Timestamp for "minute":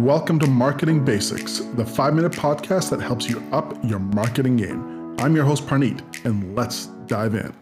2.14-2.32